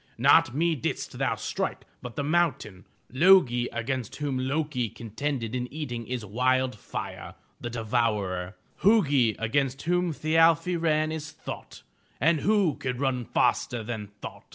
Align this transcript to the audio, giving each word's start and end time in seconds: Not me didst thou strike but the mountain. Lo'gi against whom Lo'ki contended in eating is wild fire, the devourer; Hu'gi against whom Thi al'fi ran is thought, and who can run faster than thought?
Not 0.17 0.55
me 0.55 0.73
didst 0.73 1.19
thou 1.19 1.35
strike 1.35 1.85
but 2.01 2.15
the 2.15 2.23
mountain. 2.23 2.85
Lo'gi 3.13 3.67
against 3.71 4.15
whom 4.15 4.39
Lo'ki 4.39 4.89
contended 4.89 5.53
in 5.53 5.71
eating 5.71 6.07
is 6.07 6.25
wild 6.25 6.73
fire, 6.73 7.35
the 7.59 7.69
devourer; 7.69 8.55
Hu'gi 8.81 9.35
against 9.37 9.83
whom 9.83 10.11
Thi 10.11 10.37
al'fi 10.37 10.75
ran 10.75 11.11
is 11.11 11.29
thought, 11.31 11.83
and 12.19 12.39
who 12.39 12.77
can 12.77 12.97
run 12.97 13.25
faster 13.25 13.83
than 13.83 14.07
thought? 14.07 14.43